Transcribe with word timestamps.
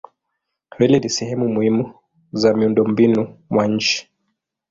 Reli 0.77 0.99
ni 0.99 1.09
sehemu 1.09 1.47
muhimu 1.49 1.93
za 2.33 2.53
miundombinu 2.53 3.37
wa 3.49 3.67
nchi. 3.67 4.09